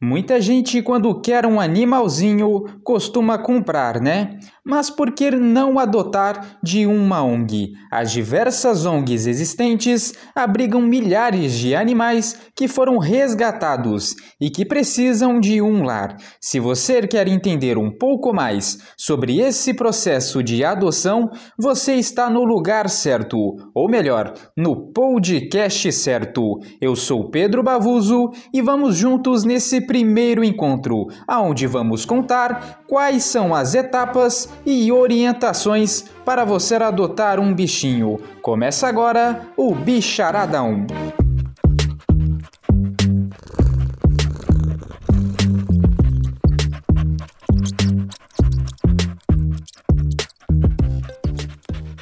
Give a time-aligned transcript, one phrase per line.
[0.00, 4.38] Muita gente, quando quer um animalzinho, costuma comprar, né?
[4.64, 7.72] Mas por que não adotar de uma ONG?
[7.90, 15.60] As diversas ONGs existentes abrigam milhares de animais que foram resgatados e que precisam de
[15.60, 16.16] um lar.
[16.40, 21.28] Se você quer entender um pouco mais sobre esse processo de adoção,
[21.58, 26.60] você está no lugar certo, ou melhor, no podcast certo.
[26.80, 33.54] Eu sou Pedro Bavuso e vamos juntos nesse primeiro encontro, aonde vamos contar quais são
[33.54, 38.20] as etapas e orientações para você adotar um bichinho.
[38.42, 40.86] Começa agora o Bicharadão.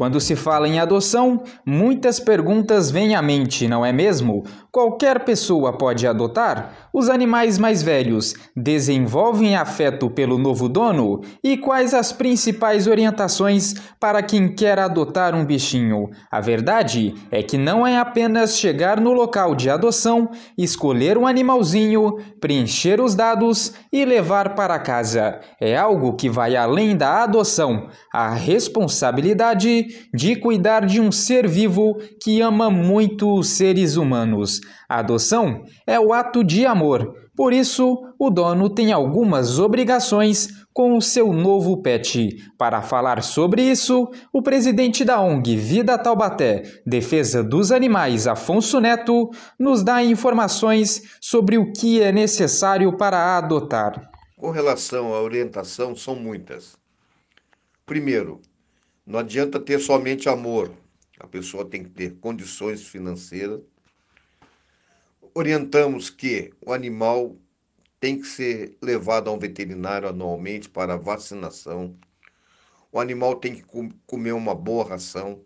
[0.00, 4.44] Quando se fala em adoção, muitas perguntas vêm à mente, não é mesmo?
[4.72, 6.90] Qualquer pessoa pode adotar?
[6.92, 11.22] Os animais mais velhos desenvolvem afeto pelo novo dono?
[11.42, 16.10] E quais as principais orientações para quem quer adotar um bichinho?
[16.30, 22.18] A verdade é que não é apenas chegar no local de adoção, escolher um animalzinho,
[22.40, 25.40] preencher os dados e levar para casa.
[25.60, 31.96] É algo que vai além da adoção, a responsabilidade de cuidar de um ser vivo
[32.22, 34.59] que ama muito os seres humanos.
[34.88, 40.96] A adoção é o ato de amor, por isso o dono tem algumas obrigações com
[40.96, 42.36] o seu novo pet.
[42.58, 49.30] Para falar sobre isso, o presidente da ONG Vida Taubaté, Defesa dos Animais, Afonso Neto,
[49.58, 54.10] nos dá informações sobre o que é necessário para adotar.
[54.36, 56.76] Com relação à orientação, são muitas.
[57.86, 58.40] Primeiro,
[59.06, 60.70] não adianta ter somente amor,
[61.18, 63.60] a pessoa tem que ter condições financeiras
[65.34, 67.36] orientamos que o animal
[67.98, 71.96] tem que ser levado a um veterinário anualmente para vacinação.
[72.90, 73.64] O animal tem que
[74.06, 75.44] comer uma boa ração,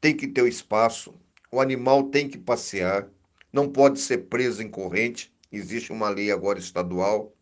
[0.00, 1.14] tem que ter o espaço,
[1.50, 3.08] o animal tem que passear,
[3.52, 7.34] não pode ser preso em corrente, existe uma lei agora estadual,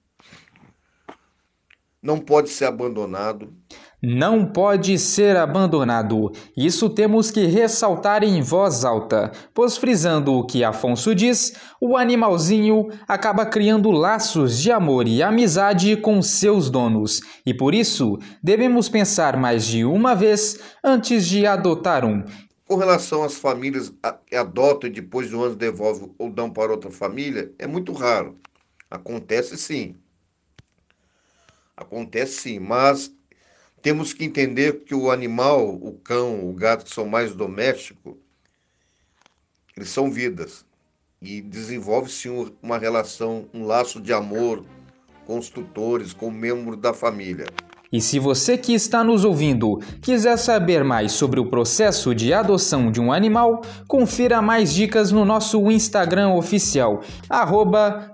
[2.01, 3.53] não pode ser abandonado
[4.03, 6.33] não pode ser abandonado.
[6.57, 12.89] Isso temos que ressaltar em voz alta, pois frisando o que Afonso diz, o animalzinho
[13.07, 19.37] acaba criando laços de amor e amizade com seus donos, e por isso devemos pensar
[19.37, 22.25] mais de uma vez antes de adotar um.
[22.67, 23.93] Com relação às famílias
[24.27, 27.93] que adotam e depois de um ano devolvem ou dão para outra família, é muito
[27.93, 28.37] raro.
[28.91, 29.97] Acontece sim.
[31.75, 33.11] Acontece sim, mas
[33.83, 38.17] temos que entender que o animal, o cão, o gato, que são mais domésticos,
[39.77, 40.67] eles são vidas.
[41.21, 42.29] E desenvolve-se
[42.63, 44.65] uma relação, um laço de amor
[45.27, 47.47] com os tutores, com o membro da família.
[47.91, 52.93] E se você que está nos ouvindo quiser saber mais sobre o processo de adoção
[52.93, 57.01] de um animal, confira mais dicas no nosso Instagram oficial,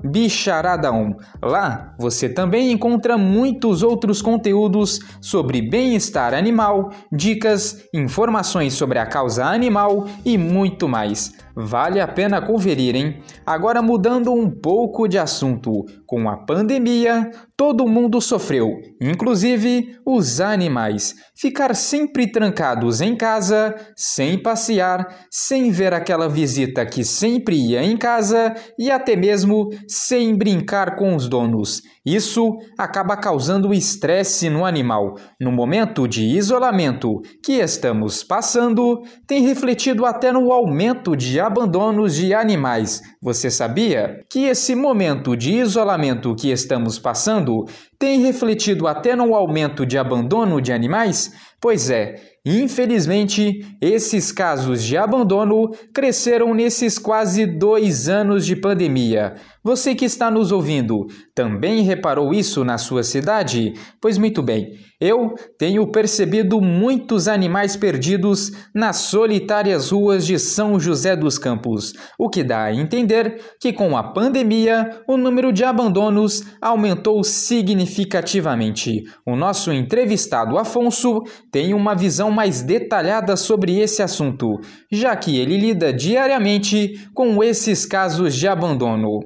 [0.04, 1.16] bicharada1.
[1.42, 9.44] Lá você também encontra muitos outros conteúdos sobre bem-estar animal, dicas, informações sobre a causa
[9.44, 11.32] animal e muito mais.
[11.56, 13.22] Vale a pena conferir, hein?
[13.46, 21.14] Agora mudando um pouco de assunto, com a pandemia, todo mundo sofreu, inclusive os animais.
[21.36, 27.96] Ficar sempre trancados em casa, sem passear, sem ver aquela visita que sempre ia em
[27.96, 31.82] casa e até mesmo sem brincar com os donos.
[32.06, 35.14] Isso acaba causando estresse no animal.
[35.40, 42.34] No momento de isolamento que estamos passando, tem refletido até no aumento de abandonos de
[42.34, 43.00] animais.
[43.22, 47.64] Você sabia que esse momento de isolamento que estamos passando
[47.98, 51.23] tem refletido até no aumento de abandono de animais?
[51.28, 59.36] us Pois é, infelizmente, esses casos de abandono cresceram nesses quase dois anos de pandemia.
[59.62, 63.72] Você que está nos ouvindo também reparou isso na sua cidade?
[63.98, 71.16] Pois muito bem, eu tenho percebido muitos animais perdidos nas solitárias ruas de São José
[71.16, 76.44] dos Campos, o que dá a entender que com a pandemia o número de abandonos
[76.60, 79.04] aumentou significativamente.
[79.26, 81.22] O nosso entrevistado Afonso
[81.54, 84.60] tem uma visão mais detalhada sobre esse assunto,
[84.90, 89.20] já que ele lida diariamente com esses casos de abandono.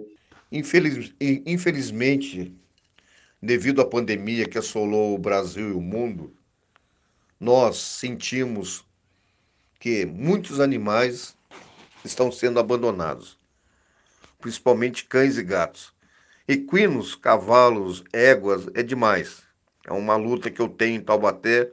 [0.52, 2.54] Infeliz, infelizmente,
[3.40, 6.30] devido à pandemia que assolou o Brasil e o mundo,
[7.40, 8.84] nós sentimos
[9.80, 11.34] que muitos animais
[12.04, 13.38] estão sendo abandonados,
[14.38, 15.94] principalmente cães e gatos.
[16.46, 19.44] Equinos, cavalos, éguas, é demais.
[19.86, 21.72] É uma luta que eu tenho em Taubaté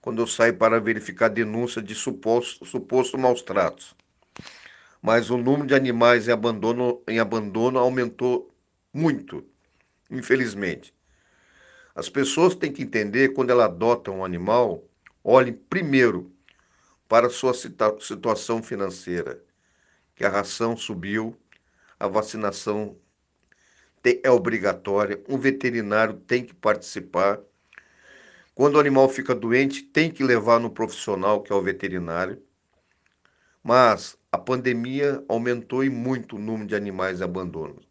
[0.00, 3.94] quando eu saio para verificar denúncia de suposto, suposto maus tratos.
[5.02, 8.54] Mas o número de animais em abandono, em abandono aumentou
[8.92, 9.46] muito,
[10.10, 10.94] infelizmente.
[11.94, 14.84] As pessoas têm que entender quando ela adota um animal,
[15.22, 16.32] olhem primeiro
[17.08, 19.42] para sua situação financeira,
[20.14, 21.36] que a ração subiu,
[21.98, 22.96] a vacinação
[24.22, 27.40] é obrigatória, um veterinário tem que participar.
[28.54, 32.42] Quando o animal fica doente, tem que levar no profissional, que é o veterinário.
[33.62, 37.84] Mas a pandemia aumentou e muito o número de animais abandonos,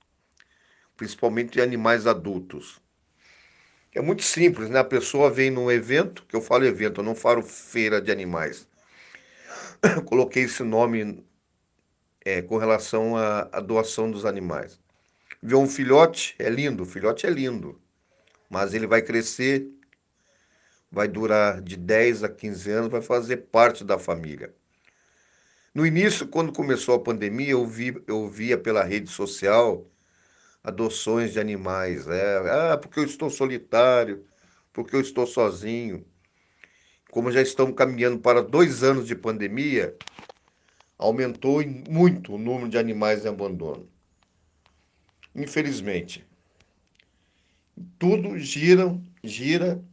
[0.96, 2.82] principalmente animais adultos.
[3.94, 4.80] É muito simples, né?
[4.80, 8.68] A pessoa vem num evento, que eu falo evento, eu não falo feira de animais.
[10.06, 11.24] Coloquei esse nome
[12.24, 14.80] é, com relação à, à doação dos animais.
[15.42, 17.82] Vê um filhote, é lindo, o filhote é lindo,
[18.50, 19.68] mas ele vai crescer,
[20.92, 24.54] vai durar de 10 a 15 anos, vai fazer parte da família.
[25.74, 29.86] No início, quando começou a pandemia, eu, vi, eu via pela rede social
[30.64, 32.08] adoções de animais.
[32.08, 34.26] É, ah, porque eu estou solitário,
[34.74, 36.06] porque eu estou sozinho.
[37.12, 39.96] Como já estamos caminhando para dois anos de pandemia,
[40.98, 43.88] aumentou muito o número de animais em abandono.
[45.36, 46.26] Infelizmente,
[47.98, 49.84] tudo gira, gira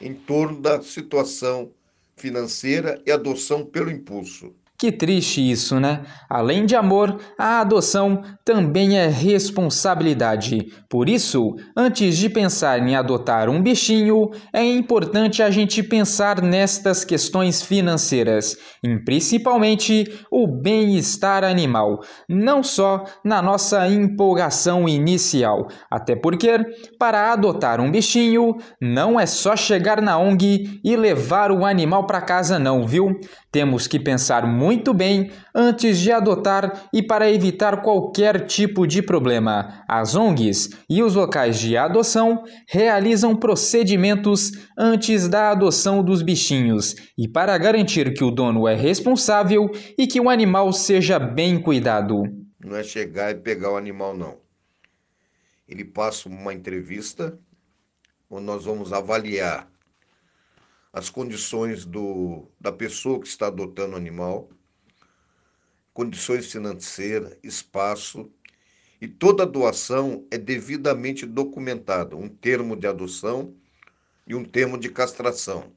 [0.00, 1.72] em torno da situação
[2.16, 4.54] financeira e adoção pelo impulso.
[4.78, 6.02] Que triste isso, né?
[6.28, 10.70] Além de amor, a adoção também é responsabilidade.
[10.88, 17.06] Por isso, antes de pensar em adotar um bichinho, é importante a gente pensar nestas
[17.06, 25.68] questões financeiras, em principalmente o bem-estar animal, não só na nossa empolgação inicial.
[25.90, 26.58] Até porque,
[26.98, 32.20] para adotar um bichinho, não é só chegar na ONG e levar o animal para
[32.20, 33.18] casa, não, viu?
[33.56, 39.82] Temos que pensar muito bem antes de adotar e para evitar qualquer tipo de problema.
[39.88, 47.26] As ONGs e os locais de adoção realizam procedimentos antes da adoção dos bichinhos e
[47.26, 52.24] para garantir que o dono é responsável e que o animal seja bem cuidado.
[52.62, 54.36] Não é chegar e pegar o animal, não.
[55.66, 57.38] Ele passa uma entrevista
[58.28, 59.66] onde nós vamos avaliar
[60.92, 64.48] as condições do, da pessoa que está adotando o animal,
[65.92, 68.30] condições financeiras, espaço,
[69.00, 73.54] e toda doação é devidamente documentada, um termo de adoção
[74.26, 75.72] e um termo de castração.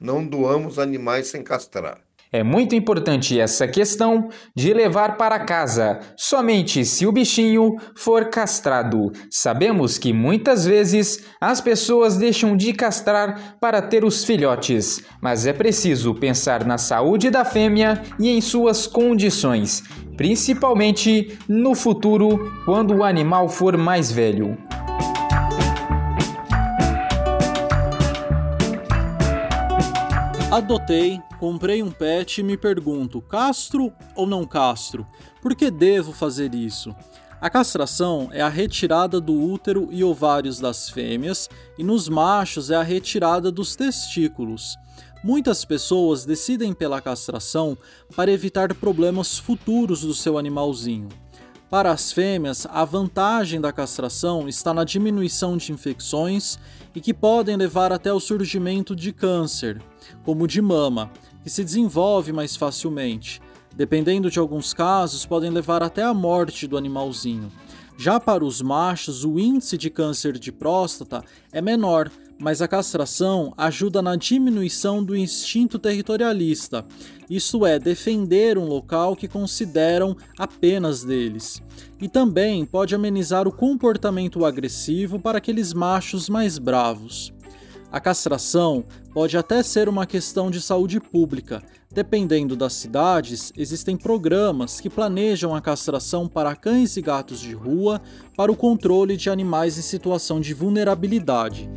[0.00, 2.07] Não doamos animais sem castrar.
[2.30, 9.10] É muito importante essa questão de levar para casa somente se o bichinho for castrado.
[9.30, 15.52] Sabemos que muitas vezes as pessoas deixam de castrar para ter os filhotes, mas é
[15.54, 19.82] preciso pensar na saúde da fêmea e em suas condições,
[20.16, 24.58] principalmente no futuro, quando o animal for mais velho.
[30.50, 35.06] Adotei, comprei um pet e me pergunto: castro ou não castro?
[35.42, 36.96] Por que devo fazer isso?
[37.38, 42.76] A castração é a retirada do útero e ovários das fêmeas, e nos machos é
[42.76, 44.74] a retirada dos testículos.
[45.22, 47.76] Muitas pessoas decidem pela castração
[48.16, 51.10] para evitar problemas futuros do seu animalzinho.
[51.70, 56.58] Para as fêmeas, a vantagem da castração está na diminuição de infecções
[56.94, 59.78] e que podem levar até o surgimento de câncer,
[60.24, 61.10] como o de mama,
[61.42, 63.42] que se desenvolve mais facilmente.
[63.76, 67.52] Dependendo de alguns casos, podem levar até a morte do animalzinho.
[68.00, 73.52] Já para os machos, o índice de câncer de próstata é menor, mas a castração
[73.56, 76.86] ajuda na diminuição do instinto territorialista,
[77.28, 81.60] isto é, defender um local que consideram apenas deles.
[82.00, 87.32] E também pode amenizar o comportamento agressivo para aqueles machos mais bravos.
[87.90, 91.64] A castração pode até ser uma questão de saúde pública.
[91.90, 98.00] Dependendo das cidades, existem programas que planejam a castração para cães e gatos de rua
[98.36, 101.68] para o controle de animais em situação de vulnerabilidade.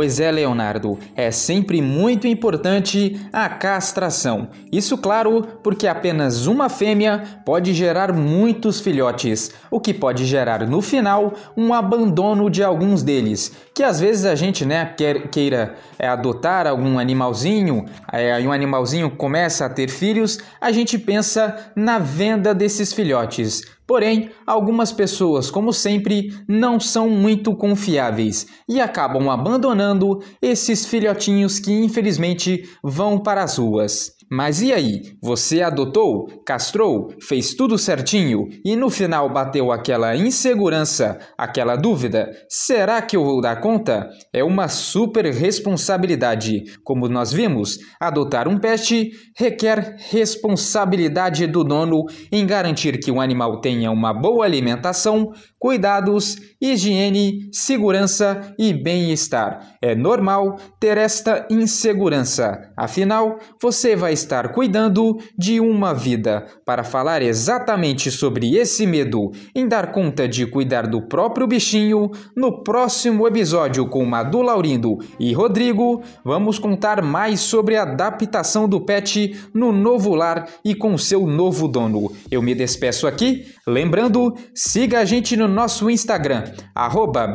[0.00, 4.48] Pois é, Leonardo, é sempre muito importante a castração.
[4.72, 10.80] Isso, claro, porque apenas uma fêmea pode gerar muitos filhotes, o que pode gerar no
[10.80, 13.52] final um abandono de alguns deles.
[13.74, 18.52] Que às vezes a gente né, quer, queira é, adotar algum animalzinho, é, e um
[18.52, 23.64] animalzinho começa a ter filhos, a gente pensa na venda desses filhotes.
[23.90, 31.72] Porém, algumas pessoas, como sempre, não são muito confiáveis e acabam abandonando esses filhotinhos que
[31.72, 34.12] infelizmente vão para as ruas.
[34.32, 35.02] Mas e aí?
[35.20, 42.30] Você adotou, castrou, fez tudo certinho e no final bateu aquela insegurança, aquela dúvida?
[42.48, 44.08] Será que eu vou dar conta?
[44.32, 46.62] É uma super responsabilidade.
[46.84, 53.60] Como nós vimos, adotar um pet requer responsabilidade do dono em garantir que o animal
[53.60, 59.76] tenha uma boa alimentação, cuidados, higiene, segurança e bem-estar.
[59.80, 66.46] É normal ter esta insegurança, afinal, você vai estar cuidando de uma vida.
[66.64, 72.62] Para falar exatamente sobre esse medo em dar conta de cuidar do próprio bichinho, no
[72.62, 79.34] próximo episódio com Madu Laurindo e Rodrigo, vamos contar mais sobre a adaptação do pet
[79.54, 82.12] no novo lar e com seu novo dono.
[82.30, 86.44] Eu me despeço aqui, lembrando, siga a gente no nosso Instagram,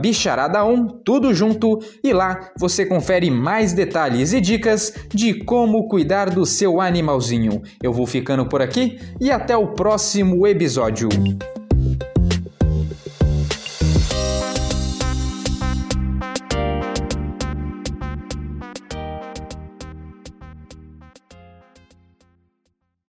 [0.02, 6.46] bicharada1, tudo junto, e lá você confere mais detalhes e dicas de como cuidar do
[6.46, 7.62] seu animalzinho.
[7.82, 11.10] Eu vou ficando por aqui e até o próximo episódio.